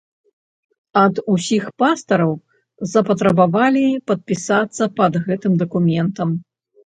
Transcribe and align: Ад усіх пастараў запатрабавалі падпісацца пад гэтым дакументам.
Ад 1.01 1.19
усіх 1.33 1.67
пастараў 1.81 2.31
запатрабавалі 2.93 3.83
падпісацца 4.13 4.83
пад 5.01 5.13
гэтым 5.27 5.53
дакументам. 5.63 6.29